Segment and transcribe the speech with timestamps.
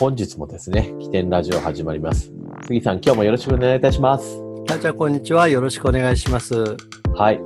[0.00, 2.32] 本日もですね、起点ラジオ始まります。
[2.66, 4.38] 杉さん、今日もよろしくお願いいたします。
[4.64, 5.46] たーちゃん、こんにちは。
[5.46, 6.54] よろしくお願いします。
[7.14, 7.40] はい、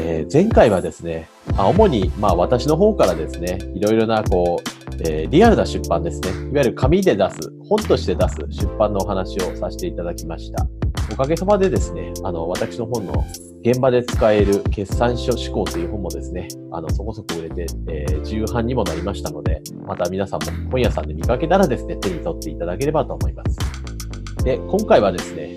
[0.00, 7.36] えー、前回はですね、まあ、主に、まあ、私の方からですね、いろいろな、こう、えーリアルな出版ですね、いわゆる紙で出す、
[7.68, 10.66] 本として出す出版のお話をさせていただきました。
[11.10, 13.24] おかげさまでですね、あの、私の本の
[13.64, 24.44] 現場で使える決算書思考という本もですね、あの、そこそこ売れて、えー重版にもなりましたので、また皆さんも本屋さんで見かけたらですね、手に取っていただければと思います。
[24.44, 25.56] で、今回はですね、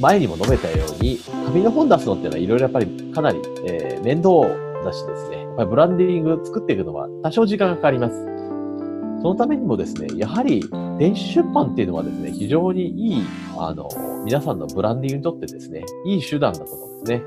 [0.00, 4.30] 前にも述べたように、紙の本出すのっていうのはいろいろやっぱりかなり、えー面倒
[4.82, 8.29] だしですね、やっぱりブランディング作っていくのは多少時間がかかります。
[9.22, 10.64] そのためにもですね、やはり
[10.98, 13.22] 電子出版っていうのはですね、非常にいい、
[13.58, 13.88] あの、
[14.24, 17.22] 皆さんのブランディングにとってですね、いい手段だと思うんですね。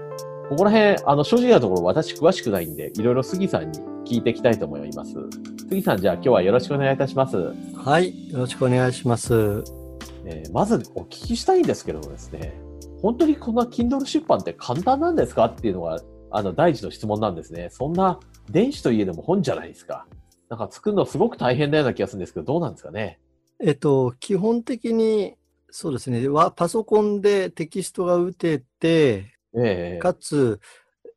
[0.50, 5.14] ここら辺、あの、正直なところ私詳しくないんで、いろいろ杉さんに聞いていきたいと思います。
[5.70, 7.53] 杉さん、じゃあ今日はよろしくお願いいたします。
[7.76, 8.31] はい。
[8.31, 9.64] よろしくお願いします。
[10.25, 12.53] えーまずお聞きしたいんですけどもですね、
[13.02, 15.46] 本当にこんな Kindle 出版って簡単なんですか？
[15.46, 16.00] っていうのが、
[16.31, 17.68] あの、第一の質問なんですね。
[17.72, 20.06] そんな、電子といえども本じゃないですか。
[20.54, 23.20] なんか作るのすごく大変なような気がするんですけど、どうなんですかね？
[23.59, 25.36] えっと、基本的に、
[25.72, 26.28] そうですね。
[26.28, 30.59] わパソコンでテキストが打てて、ええかつ、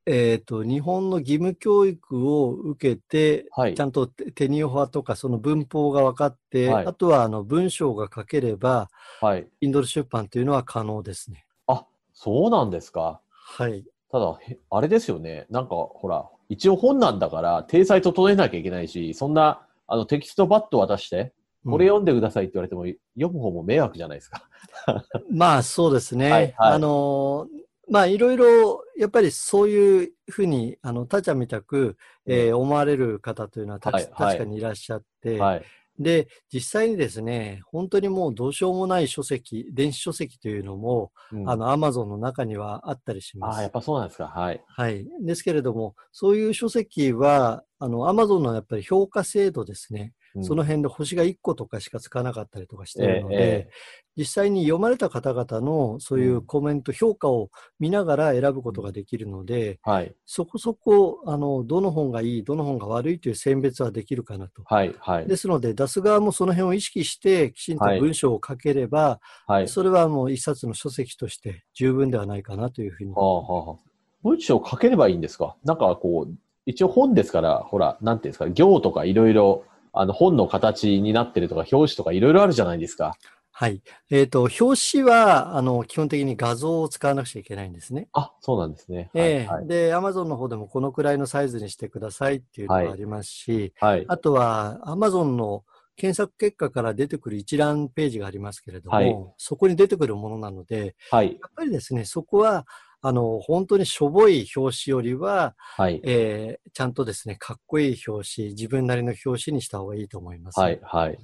[0.06, 8.88] えっと、日本の義務教育を受けて、はいちゃんとテテニオ派とかその文法が分かって、はいあとはあの文章が書ければ、
[9.20, 9.46] はい。
[9.60, 11.44] Kindle 出版というのは可能ですね。
[11.66, 13.20] あ、そうなんですか。
[13.28, 13.84] はい。
[14.10, 15.44] ただ、へあれですよね。
[15.50, 21.32] なんか、ほら、一応本なんだから、体裁整えなきゃいけないし、そんな、あの、テキストバッと渡して、
[21.64, 22.84] これうん読んでくださいって言われても、
[23.16, 24.48] 読む方も迷惑じゃないですか。
[25.30, 26.30] まあそうですね。
[26.30, 31.96] はいはいあのーまあいろいろ、やっぱりそういうふうに、あの、他者みたく、
[32.26, 35.62] えー思われる方というのはたくはいはい確かにいらっしゃって、はい。
[35.98, 43.72] で、実際にですね、本当にもうどうしようもない書籍、電子書籍というのも、うんあの、アマゾンの中にはあったりしまあ、やっす。
[43.72, 44.26] ぱそうなんですか。
[44.28, 44.62] はい。
[44.68, 45.06] はい。
[45.22, 50.14] ですけれども、そういう書籍は、あの、アマゾンのやっぱり評価制度ですね。
[50.34, 53.70] うんその辺で星が1個とかしかつかなかったりとかしているので、えええ
[54.18, 60.14] 実際に読まれた方々のそういうコメント、評価を見ながら選ぶことができるので、はい。
[60.24, 64.62] そこそこ、あの、どの本がいい、どの本が悪いという選別はできるかなと。
[64.64, 64.94] はい。
[64.98, 65.26] はい。
[65.26, 69.68] ですので、出す側もその辺を意識して、きちんとはい文章を書ければ、はい。
[69.68, 73.12] それはもう一冊の書籍として十分ではないかなというふうに。
[73.12, 73.76] はあはあはあ
[74.22, 75.56] 文章を書ければいいんですか？
[75.62, 76.34] なんかこう、
[76.64, 79.64] 一応本ですから、ほら、なんていうんですか、行とかいろいろ、
[80.00, 83.16] あの、本の形になってるとか、表紙とかいろいろあるじゃないですか。
[83.58, 83.80] はい。
[84.10, 88.08] えっ、と、表紙は、あの、基本的に画像を使わなくちゃいけないんですね。
[88.12, 89.10] あ、そうなんですね。
[89.14, 89.66] ええはい。
[89.66, 94.04] で、Amazon の方でもこのくらいのサイズにしてくださいっていうのがありますし、はい。
[94.08, 95.64] あとは Amazon の
[95.96, 101.38] 検索結果から出てくる一覧ページがありますけれども、はいそこに出てくるものなので、はい。
[101.40, 102.66] やっぱりですね、そこは、
[103.06, 106.00] あの、本当にしょぼい表紙よりは、はい。
[106.04, 110.60] えーちゃんとですね、かっこいい表紙、自分なりの表紙にした方がいいと思います。
[110.60, 110.78] はい。
[110.82, 111.18] はい。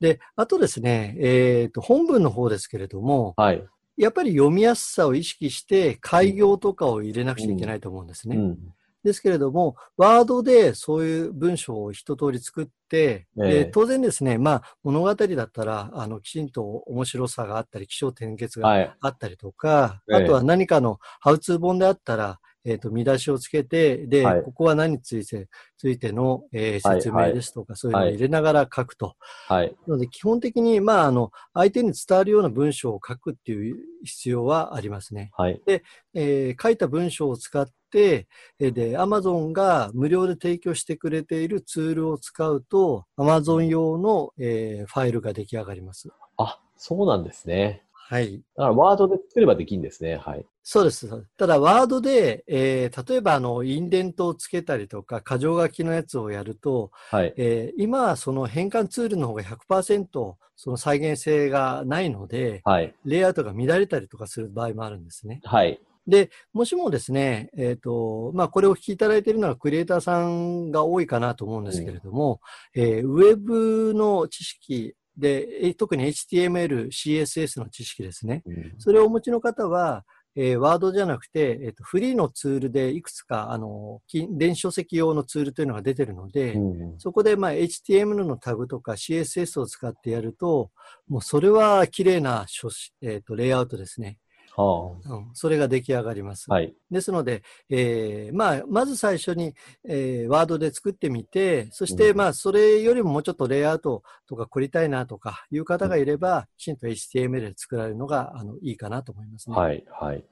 [0.00, 3.64] で、あとですね、えっ、と、本文の方ですけれども、はい。
[3.96, 8.36] やっぱり読みやすさを意識して、開業とかを入れなくちゃいけないと思うんですね。
[8.36, 8.58] うん。
[9.04, 18.96] ですけれども、ワードでそういう文章を一通り作って、ええで当然ですね、まあ、物語だったら、あの、きちんと面白さがあったり、気象転結がはい。
[19.00, 29.14] あったりとか、ええあとは何かのハウツー本であったら、えっ、と、見出しをつけて、で、はいここは何について、ついての、えーはい説明ですとか、そういうのを入れながら書くと。
[29.48, 29.74] はい。
[29.86, 35.30] なので、基本的に、まあ、あの、相手に伝わるような文章を書くっていう必要はありますね。
[35.36, 35.60] はい。
[35.66, 38.28] えー書いた文章を使って、
[38.60, 46.08] えーで、Amazon が無料で提供してくれているツールを使うと、Amazon 用の、えーファイルが出来上がります。
[46.36, 47.84] あ、そうなんですね。
[48.12, 48.42] はい。
[48.58, 50.16] だから、ワードで作ればできるんですね。
[50.16, 50.44] はい。
[50.62, 51.08] そうです。
[51.38, 57.32] ただ、ワードで、えー例えば、あの、インデントをつけたりとか、箇条書きのやつをやると、はい。
[57.38, 62.94] えー今はその変換ツールの方が100%その再現性がないので、はい。
[63.06, 65.40] レイアウトが乱れたりとかする場合もあるんですね。
[65.44, 65.80] はい。
[66.06, 72.40] で、もしもですね、えっ、と、まあ、これをお聞きいただいているのはクリエイターさんが多いかなと思うんですけれども、
[72.74, 78.42] えーウェブの知識で、えー特に HTML、CSS の知識ですね。
[78.46, 80.04] うんそれをお持ちの方は、
[80.34, 90.70] えーワードじゃなくて、えーと、フリーのツールでいくつか、あの、き電子書籍用のツールというのが出てるので、うんそこで、まあ、HTML のタグとか CSS を使ってやると、
[91.08, 94.18] もうそれは綺麗な書し、えーとレイアウトですね。
[94.54, 96.46] はうん、それが出来上がります。
[96.50, 96.54] あ。
[96.54, 96.74] はい。
[96.90, 99.54] ですので、えーまあ、まず最初に、
[99.88, 109.56] えーワードで作ってみて、そして、うんまあ、それよりももうちょっとレイアウトとか凝りたいなとかいう方がいれば、きちんと HTML で作られるのがあのいいかなと思いますね。
[109.56, 109.84] はい。
[109.90, 110.24] はい。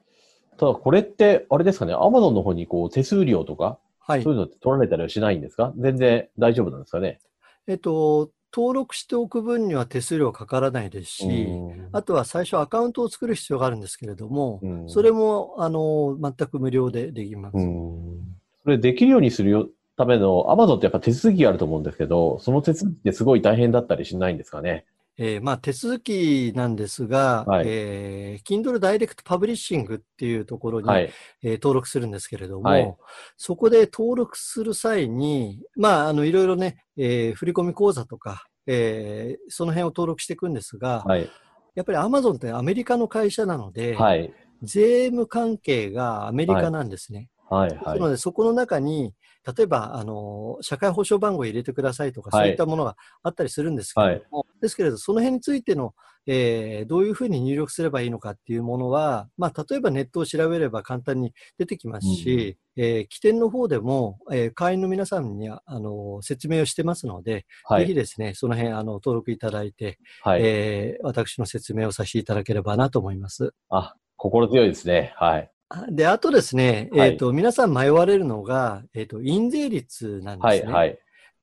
[0.57, 5.73] ただ、これって、あれですかね、アマゾンの方にこう、手数料とか、はいそういうのって取られたりはしないんですか？
[5.77, 7.19] 全然大丈夫なんですかね？
[7.67, 11.89] えっと、登録しておく分には手数料かからないですし、うん。
[11.91, 14.89] あとは最初アカウントを作る必要があるんですけれども、うん。
[14.89, 17.57] それも、あの、全く無料でできます。
[17.57, 18.19] うん。
[18.63, 24.85] それできるようにするよための、アマゾンってやっぱ手続きがあると思うんですけど、その手続きってすごい大変だったりしないんですかね？
[25.17, 31.11] えーまあ、手続きなんですが、はいえー Kindle Direct Publishing っていうところに、はい。
[31.43, 32.95] えー登録するんですけれども、はい
[33.37, 41.29] そこで登録する際に、まあ、あの、いろいろね、えー振込口座とか、えーその辺を登録していくんですが、はい。
[41.75, 44.33] やっぱり Amazon ってアメリカの会社なので、はい。
[44.63, 47.29] 税務関係がアメリカなんですね。
[47.51, 47.75] はい。
[47.75, 49.13] なので、そこの中に、
[49.57, 55.93] 例えば、あの、社会保障番号を入れてくださいとか、はいそういったものがあったりするんですけれども、ですけれど、その辺についての、
[56.27, 67.81] えーどういうふうに入力すればいいのかっていうものは、まあ、例えばネットを調べれば簡単に出てきますし、えー起点の方でも、えー会員の皆さんにあの説明をしてますので、はい。
[67.81, 70.41] ぜひですね、その辺あの登録いただいて、はい。
[70.43, 73.53] えー私の説明をさせていただければなと思います。
[73.69, 75.13] あ、心強いですね。
[75.17, 75.51] はい。
[75.89, 80.57] で、あとですね、はいえっ、と、皆さん迷われるのが、えっ、と、印税率なんはい。
[80.57, 80.73] ですね。
[80.73, 80.99] はい。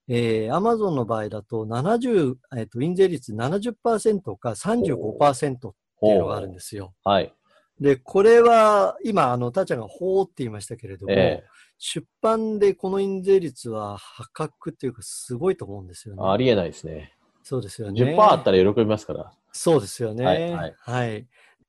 [0.08, 6.94] えー、アマゾンの場合だと、70、えっ、と、印税率70%か35%っていうのがあるんですよ。
[7.04, 7.32] はい。
[7.80, 11.44] で、これは、今、あの、たーちゃんがほーって言いましたけれども、え
[11.78, 16.22] 出版でこの印税率は破格っていうか、すごいと思うんですよね。
[16.24, 17.14] ありえないですね。
[17.44, 18.02] そうですよね。
[18.02, 19.32] 10%あったら喜びますから。
[19.52, 20.24] そうですよね。
[20.24, 21.26] はいはいはい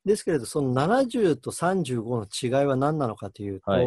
[0.10, 3.86] ですけれど、その70と35の違いは何なのかというと、はい。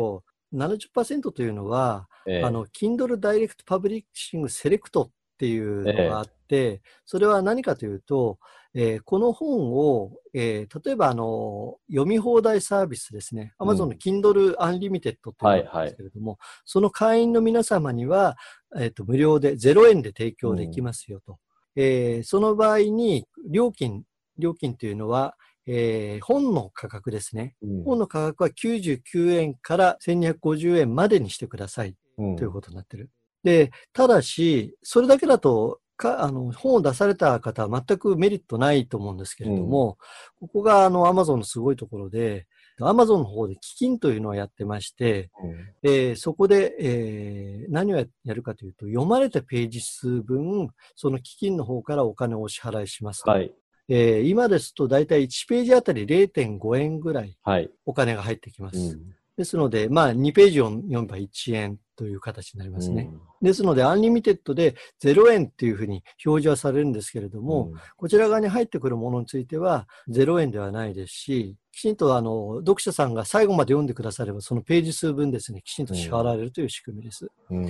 [0.55, 2.43] 70%というのは、ええ。
[2.45, 8.39] あの、Kindle Direct Publishing Select っていうのがあって、それは何かというと、
[8.75, 13.55] えーこの本を、えー例えばあの、読み放題サービスですね。
[13.59, 13.71] うん。
[13.71, 18.37] Amazon の Kindle Unlimited っていうのがあるんですけれども、その会員の皆様には、
[18.79, 21.39] えっ、と、無料で0円で提供できますよと。
[21.75, 24.05] えーその場合に、料金、
[24.39, 25.35] 料金というのは、
[25.67, 27.55] えー本の価格ですね。
[27.63, 33.11] うん本の価格は99円から1250円までにしてくださいうんということになってる。
[33.45, 39.99] で、ただし、それだけだと、かあの本を出された方は全くメリットないと思うんですけれども、
[40.41, 42.47] ここがあの Amazon のすごいところで、
[42.81, 53.31] Amazon の方で基金というのをやってまして、うんえーそこで、えー何をややるかというと、読まれたページ数分、その基金の方からお金をお支払いしますと。
[53.31, 53.53] はい。
[53.95, 57.71] えー今ですと、だいたい1ページあたり0.5円ぐらいはい。
[57.85, 58.79] お金が入ってきます。
[58.79, 63.11] うんですので、まあ、2ページを読めば1円という形になりますね。
[63.41, 77.31] ですので、アンリミテッドで0円っていうふうに表示はされるんですけれどうんも、こちら側に入ってくるものについては0円ではないですし、きちんとあの読者さんが最後まで読んでくだされば、そのページ数分ですね、きちんと支払われるという仕組みです。
[77.51, 77.67] うん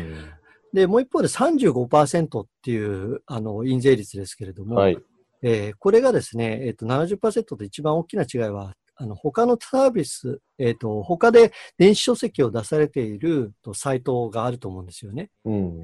[0.72, 4.98] で、もう一方で35%っていうあの印税率ですけれども、はい。
[5.42, 15.30] えーこれがですね、えっ、と、70%と一番大きな違いは、あの、他のサービス、えっ、と、他で電子書籍を出されているとサイトがあると思うんですよね。
[15.44, 15.82] うん。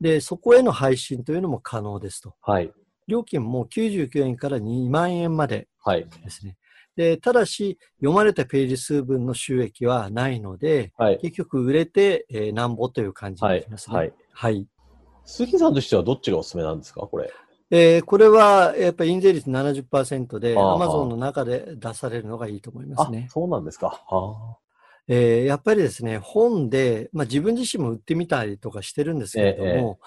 [0.00, 2.34] で、そこへの配信というのも可能ですと。
[2.42, 2.72] はい。
[3.08, 6.06] 料金も99円から2万円まではい。
[6.22, 6.56] ですね。
[6.96, 11.18] で、ただし、読まれたページ数分の収益はないので、はい。
[11.22, 13.96] 結局売れて、えーなんぼという感じにはないりますね。
[13.96, 14.12] はい。
[14.32, 14.66] はい。
[15.24, 17.32] 杉さんとしてはどっちがおすすめなんですかこれ？
[17.70, 23.28] えーこれは、やっぱり印税率70%で、ああ Amazon の中で出されるのがいいと思いますあね、。
[23.30, 24.04] そうなんですか。
[24.10, 24.56] あ
[25.08, 29.98] えーやっぱりですね、本で、まあ、自分自身も売ってみたりとかしてるんですけれども、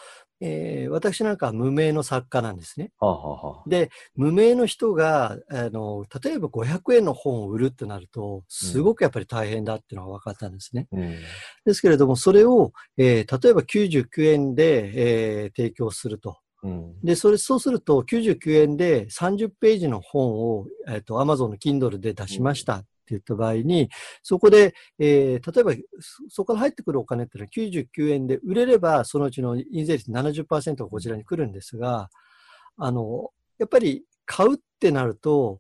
[0.42, 2.92] えー私なんかは無名の作家なんですね。
[3.00, 3.06] あ。
[3.06, 10.88] はあ、はあはあ、で、無名の人が、あの、例えば500円の本を売るってなると、すごくやっぱり大変だっていうのが分かったんですね。
[10.92, 11.16] うん。
[11.66, 16.38] ですけれども、それを、えー例えば99円で、えー提供すると。
[16.64, 17.00] うん。
[17.04, 23.90] で、それ、そうすると、99円で30ページの本を、えっ、と、Amazon の Kindle で出しましたって言った場合に、
[24.24, 32.10] そこで、えー例えば、そそこから入ってくるお金っていうのは99円で売れれば、そのうちの印税率70%がこちらに来るんですが、
[32.78, 33.30] あの、
[33.60, 35.60] やっぱり買うってなると、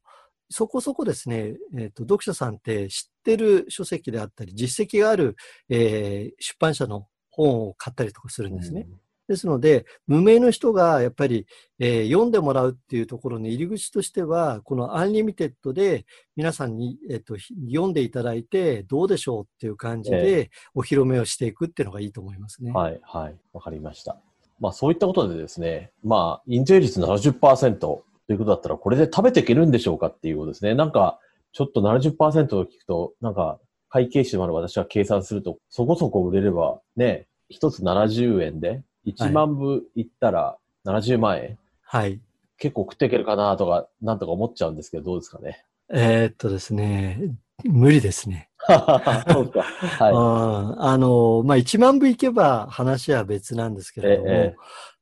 [0.49, 5.35] そこそこですね、えっ、と、読者さんって知ってる書籍であったり、実績がある、
[5.67, 8.87] えー出版社の本を買ったりとかするんですね。
[9.27, 11.45] ですので、無名の人がやっぱり、
[11.79, 22.71] えー、読んでもらうっていうところの入り口としては、このアンリミテッドで皆さんに、えーと、読んでいただいて、どうでしょうっていう感じでお披露目をしていくっていうのがいいと思いますね。
[22.71, 24.17] はい、はい、わかりました。
[24.59, 30.75] まあそういったことでですね、まあ、印税率70%ということだったら、これで食べていけるんでしょうかっていうことですね。
[30.75, 31.19] なんか、
[31.51, 41.57] ちょっと70%を聞くと、なんか、会計士でもある私は計算すると、そこそこ売れれば、ね、一つ70円で、1万部いったら70万円？
[41.81, 42.19] はい。
[42.57, 45.65] 結構食っていけるかなとか、なんとか思っちゃうんですけど、どうですかね？
[45.91, 48.49] えー、っとですね、無理ですね。
[49.31, 49.61] そうか。
[49.61, 50.13] はい。
[50.13, 54.55] あの、まあ、1万部いけば話は別なんですけれども、ええ、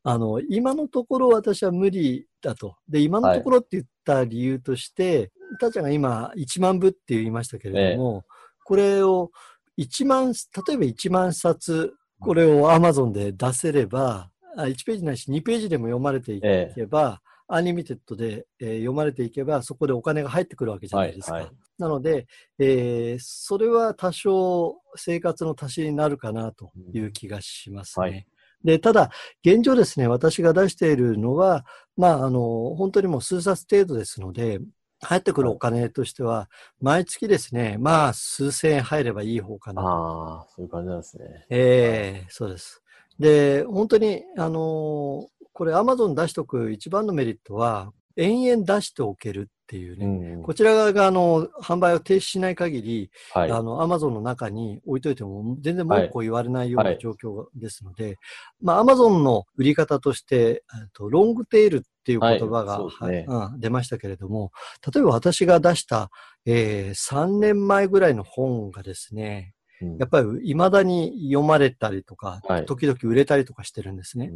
[0.03, 2.75] あの、今のところ私は無理だと。
[2.89, 8.29] で、今のところって言った理由として、た、はい、ちゃんが今1万部って言いましたけれども、え、
[8.63, 9.31] これを
[9.77, 10.33] 1万、
[10.67, 17.21] 例えば1万冊これを Amazon で出せれば、1ページないし2ページでも読まれていけば、
[17.53, 21.33] アニメテッドで、えー、読まれていけば、そこでお金が入ってくるわけじゃないですか。
[21.33, 22.27] はいはい、なので、
[22.59, 28.07] えー、それは多少生活の足しになるかなという気がしますね。
[28.07, 28.25] うんはい、
[28.63, 29.11] で、ただ、
[29.43, 31.65] 現状ですね、私が出しているのは、
[31.97, 34.59] まあ、あの、本当にもう数冊程度ですので、
[35.01, 39.81] 入ってくるお金としては、毎月ですね、まあ、数千円入ればいい方かな。
[39.81, 41.45] ああ、そういう感じなんですね。
[41.49, 42.81] ええー、そうです。
[43.19, 58.17] で、本当に、あのー、これ、アマゾン出しておく一番のメリットは、延々出しておけるっていうね、うん、こちら側があの販売を停止しない限り、はい、あのアマゾンの中に置いといても全然文句を言われないような状況ですので、はいはい、
[58.61, 60.63] まあアマゾンの売り方として、
[60.93, 63.25] とロングテールっていう言葉が、はいね。
[63.27, 64.51] うん、出ましたけれども、
[64.93, 66.09] 例えば私が出した、
[66.45, 74.31] えー、3年前ぐらいの本がですね、うん、やっぱり未だに読まれたりとか、時々売れたりとかしてるんですね。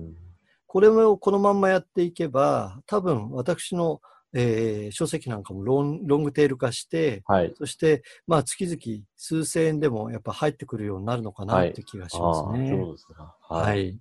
[0.79, 4.01] うん、これをこのまんまやっていけば、多分私の
[4.37, 12.59] えー、書籍なんかもロンロングテール化して、はい、そして、まあ、月々数千円でもやっぱ入ってくるようになるのかなって気がしますね。
[12.59, 13.15] はい、そうですね。
[13.49, 13.97] はい。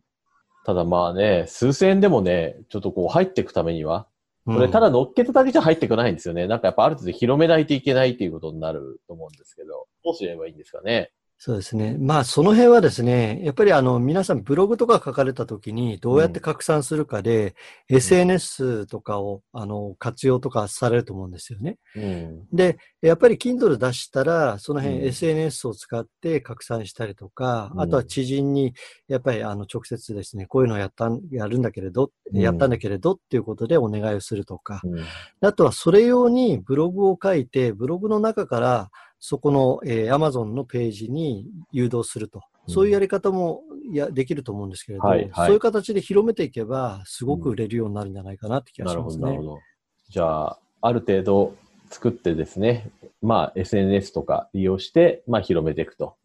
[0.67, 4.09] ただまあね、数千円でもね、ちょっとこう入っていくためには、
[4.45, 6.43] これただ乗っけただけじゃ入ってこないんですよね。
[6.43, 11.13] うん、なんかやっぱある程度広めないといけないっていうことになると思うんですけど、どうすればいいんですかね。
[11.47, 11.95] そうですね。
[12.01, 17.55] まあ、その辺はですね、やっぱりあの、皆さんブログとか書かれたときにどうやって拡散するかで、
[17.91, 21.77] うん、SNS とかを、あの、活用とかされると思うんですよね。
[21.97, 28.73] うん、で、やっぱり Kindle 出したら、その辺 SNS を使って拡散したりとか、うん、あとは知人に、
[29.07, 34.81] やっぱりあの、直接ですね、こういうのをやったやるんだけれど、やったんだけれどっていうことでお願いをするとか、
[35.43, 38.91] あとはそれ用にブログを書いて、ブログの中から、
[39.27, 42.43] そこの、えー、Amazon のページに誘導すると。
[42.69, 49.23] そういうやり方もやできると思うんですけれど、はいはい、そういう形で広めていけば、すごく売れるようになるんじゃないかなって気がしますね。
[49.25, 49.59] なるほど。
[50.11, 51.55] じゃあ、ある程度
[51.89, 52.91] 作ってですね、
[53.23, 56.19] まあ SNS とか利用して、まあ広めていくと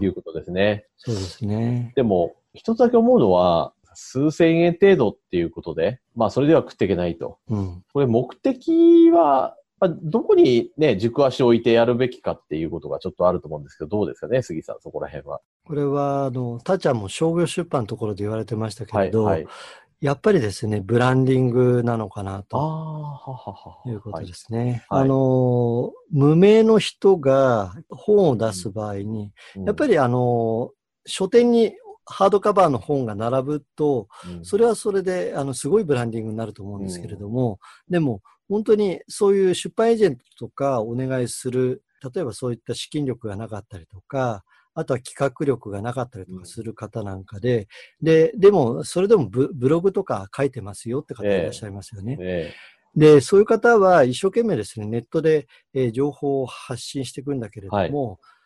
[0.00, 0.86] いうことですね。
[1.04, 1.92] うん、そうですね。
[1.96, 7.38] でも、一つだけ思うのは、数千円程度っていうことで、まあそれでは食っていけないと。
[7.48, 15.40] うん、これ目的はまあ、どこにね、軸足を置いてやるべきかっていうことがちょっとあると思うんですけど、どうですかね、杉さん、そこら辺は。
[15.66, 19.52] これは、あの、たちゃんも商業出版のところで言われてましたけれど、はいはい、
[20.00, 23.82] やっぱりですね、ブランディングなのかなと。
[23.86, 24.84] いうことですね。
[24.88, 30.70] はい、あの、無名の人が本を出す場合に、うん、やっぱりあの、
[31.06, 31.74] 書店に
[32.06, 37.58] ハードカバーの本が並ぶと、うん、それはそれで、あの、すごいブランディングになると思うんですけれども、
[37.88, 41.82] うん、でも、本当にそういう出版エージェントとかお願いする、
[42.14, 44.44] 例えばそういった資金力がなかったりとか、
[44.74, 47.66] あとは企画力がなかったりとかする方なんかで、
[48.00, 52.18] うん、で、でも、それでもブログとか書いてますよって方いらっしゃいますよね。
[52.20, 57.90] えー、で、そういう方は一生懸命ですね、ネットで、えー、情報を発信していくんだけれども、はい、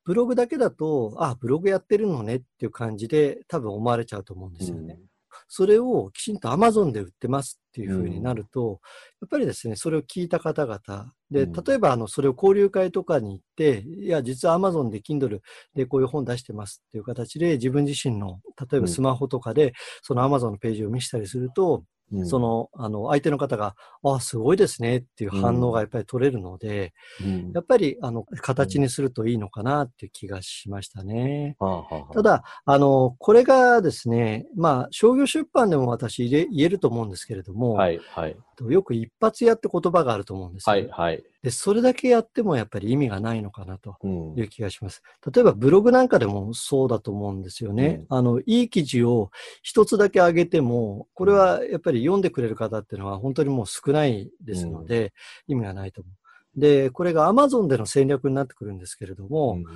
[0.05, 4.97] ブログだけだと、あ、ブログやってるのねっていう感じで多分思われちゃうと思うんですよね。
[4.99, 5.11] うん。
[5.49, 8.77] それをきちんと Amazon で売ってますっていうふうになると、うん、や
[9.27, 15.41] っぱりですね、それを聞いた方々、で、例えばあの、それを交流会とかに行って、いや、実は Amazon で Kindle
[15.75, 18.41] でこういう本出してますっていう形で、自分自身の、
[18.71, 22.27] 例えばスマホとかで、その Amazon のページを見せたりすると、うん。
[22.27, 26.93] そ、の、あの、相手の方が、あすごいですねっていう反応がやっぱり取れるので、
[27.25, 27.53] うん。
[27.55, 31.57] やっぱり、あの、形にするといいのかなっていう気がしましたね。
[31.59, 32.15] はあはあはあ。
[32.15, 38.37] ただ、あの、これがですね、まあ、商業出版でも私言え言えると思うんですけれども、はい、はい、
[38.69, 40.75] よく一発屋って言葉があると思うんですよ。
[40.75, 41.23] はい、はい。
[41.43, 45.03] で、それだけやってもやっぱり意味がないのかなとうんいう気がします。
[45.33, 48.05] 例えばブログなんかでもそうだと思うんですよね。
[48.09, 49.31] あの、いい記事を
[49.63, 55.13] 一つだけ上げても、これはやっぱり読んでくれる方っていうのは本当にもう少ないですので、
[55.47, 56.61] 意味がないと思う。
[56.61, 59.67] で、これが Amazon での戦略になってくるんですけれども、うん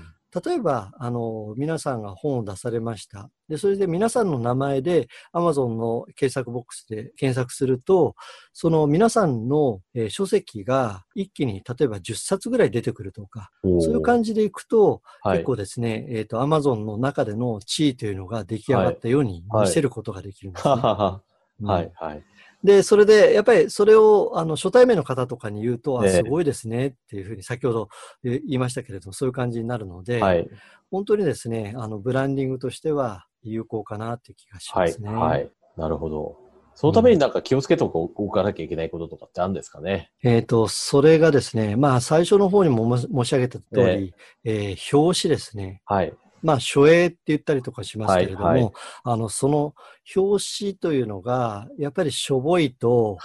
[0.45, 3.31] 例えば、あの、皆さんが本を出されました。
[3.49, 8.15] で、それで皆さんの名前で Amazon の検索ボックスで検索すると、
[8.53, 20.75] その皆さんの、えー書籍が一気に例えば10冊ぐらい出てくるとか、そういう感じでいくと、はい結構ですね、えっ、と、Amazon の中での地位というのが出来上がったようにはい見せることができるんですね。
[20.75, 21.23] ははは
[21.61, 22.23] うんはい、はい。
[22.65, 27.89] で、それで、やっぱりそれを、あの、初対面の方とかに言うと、あ、ええすごいですねっていうふうに先ほど
[28.25, 30.49] えー言いましたけれども、そういう感じになるので、はい、
[30.91, 35.13] 本当にですね、あの、ブランディングとしては有効かなっていう気がしはい、ますね。
[35.13, 35.51] はい。
[35.77, 36.39] なるほど。
[36.75, 40.11] そのためになんか気をつけておかなきゃいけないこととかってあるんですかね？
[40.25, 45.83] えっ、と、それがですね、まあ、最初の方にも申申し上げた通り、えー表紙ですね。
[45.85, 46.13] はい。
[46.45, 48.73] まあ、書影って言ったりとかしますけれども、はいはい
[49.05, 49.75] あの、その
[50.15, 53.17] 表紙というのが、やっぱりしょぼいと、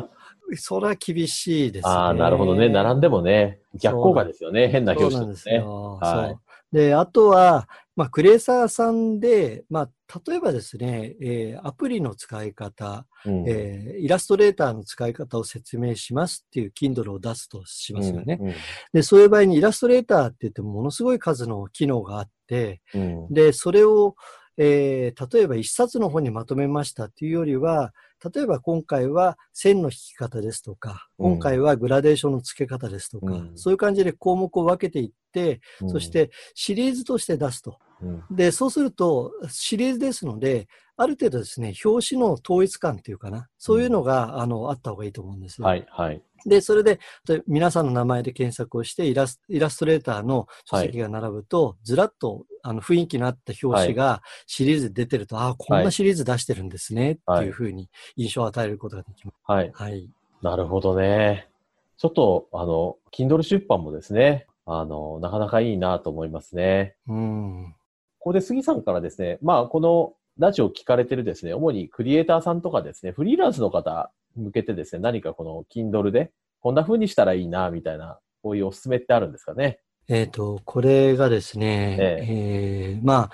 [0.56, 1.92] それは厳しいですね。
[1.92, 2.70] ああ、なるほどね。
[2.70, 4.68] 並んでもね、逆効果ですよね。
[4.68, 5.50] 変な表そうなんです。
[5.50, 5.98] よ。
[6.00, 6.38] は
[6.72, 6.76] い。
[6.76, 13.44] で、あとは、まあ、クレーサーさんで、まあ、例えばですね、えーアプリの使い方、うん。
[13.46, 18.38] えーイラストレーターの使い方を説明しますっていう Kindle を出すとしますよね。
[18.40, 18.54] うん。
[18.92, 23.28] で、そういう場合にイラストレーターって言ってもものすごい数の機能があって、うん。
[23.32, 24.14] で、それを、
[24.56, 27.92] えー例えば一冊の本にまとめましたっていうよりは、
[28.34, 37.78] 例えば今回は線の引き方ですとか、うん今回はグラデーションの付け方ですとか、うんそういう感じで項目を分けていって、うんそし、てシリーズとして出すと。
[38.02, 45.66] うんで、そうすると、シリーズですので、ある程度ですね、表紙の統一感っていうかな、そういうのが、あの、あった方がいいと思うんですよ。
[45.66, 46.22] はい、はい。
[46.46, 47.00] で、それで、
[47.46, 59.36] 皆さんの名前で検索をしてイラス、イラストレーターの書籍が並ぶと、ずらっとあの雰囲気のあった表紙がシリーズで出てると、ああ、こんなシリーズ出してるんですね、っていうふうに印象を与えることができます。
[59.44, 59.70] はい。
[59.72, 60.08] はい。
[60.42, 61.48] なるほどね。
[61.96, 66.96] ちょっと、あの、Kindle 出版もですね、あの、なかなかいいなと思いますね。
[67.08, 67.74] うん。
[68.18, 79.80] ここで杉さんからですね、まあ、このラジオを聞かれてるですね、主にクリエイターさんとかですね、フリーランスの方向けてですね、何かこの Kindle で、こんな風にしたらいいな、みたいな、こういうおすすめってあるんですかね？
[80.08, 83.30] えっ、と、これがですね、ええーまあ、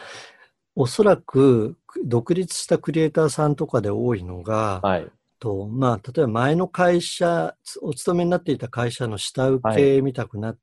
[0.75, 5.09] おそらく独立したクリエイターさんとかで多いのが、はい。
[5.41, 10.59] と、まあ、例えば前の会社、お勤めになっていた会社の下請けみたくなっ。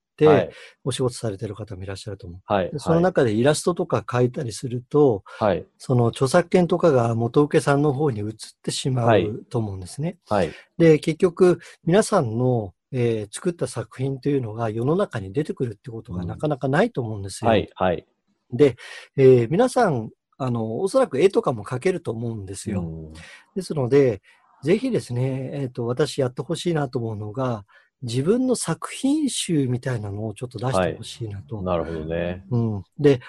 [0.84, 2.40] お仕事されてる方もいらっしゃると思う。
[2.46, 2.72] はい。
[2.72, 5.66] でその中でイラストとか描いたりすると、はい。
[5.78, 10.18] その著作権とかが元請けさんの方に移ってしまはいうと思うんですね。
[10.30, 10.52] はい。
[10.78, 17.50] で、結局、皆さんの、えー作った作品というのが世の中に出てくるってことがなかなかないと思うんですよ。
[17.50, 17.70] はい。
[17.76, 18.06] はい。
[18.52, 18.78] で、
[19.18, 22.82] えー皆さん、あの、おそらく絵とかも描けると思うんですよ。
[22.82, 23.14] うん
[23.56, 24.22] ですので、
[24.64, 27.66] ぜひですね、えっ、と、私やってほしいなと思うのが、
[28.06, 31.62] 自分の作品集みたいなのをちょっと出してほしいなと。
[31.62, 32.46] なるほどね。
[32.52, 32.84] うん。
[33.00, 33.20] で、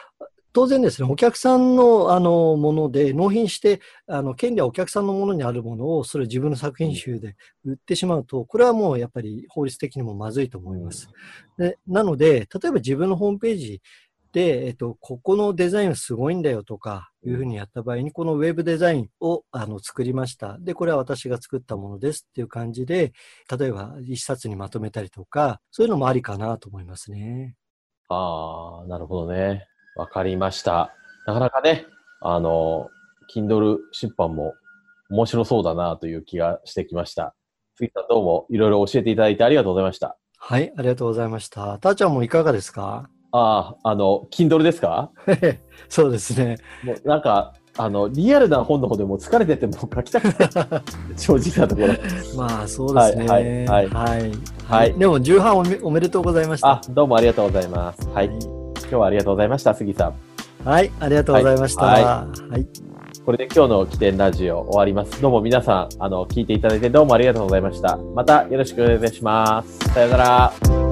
[0.53, 7.37] 当然ですね、お客さんの、あの、もので、納品して、あの、権利はお客さんのものにあるものを、それを自分の作品集で
[7.67, 11.11] 売ってしまうと、これはもうやっぱり法律的にもまずいと思います。
[11.59, 13.83] で、なので、例えば自分のホームページ
[14.37, 20.59] で、えっと、ここのデザインはすごいんだよとか、いうふうにやった場合に、このウェブデザインをあの作りました。
[20.61, 23.15] で、これは私が作ったものですっていう感じで、
[23.59, 27.55] 例えば一冊にまとめたりとか、そういうのもありかなと思いますね。
[28.11, 29.67] ああ、なるほどね。
[29.97, 30.93] わかりました。
[31.27, 31.87] なかなかね、
[32.21, 32.91] あの、
[33.35, 34.53] Kindle 出版も
[35.09, 37.35] 面白そうだなという気がしてきました。
[37.77, 40.19] 杉さんどうもいろいろ教えていただいてありがとうございました。
[40.37, 41.79] はい、ありがとうございました。
[41.79, 43.09] たーちゃんもいかがですか？
[43.37, 45.11] ああ、あの、Kindle ですか？
[45.89, 46.57] そうですね。
[46.83, 50.37] もうなんか、あの、リアルな本の方でもう疲れててもう書きたくない。
[51.17, 51.89] 正直なところ。
[52.37, 53.27] まあ、そうですね。
[53.27, 54.33] はいはいはい。
[54.67, 56.69] はいでも、重版おめおめでとうございました。
[56.69, 58.09] あ、どうもありがとうございます。
[58.09, 58.27] はい。
[58.27, 60.15] 今日はありがとうございました、杉さん。
[60.69, 61.85] はい、ありがとうございました。
[61.85, 62.27] はいは
[62.59, 62.67] い
[63.25, 65.21] これで今日の起点ラジオ終わります。
[65.21, 67.99] どうも皆さん、あの、聞いていただいてどうもありがとうございました。
[68.15, 69.79] またよろしくお願いします。
[69.93, 70.86] さよなら。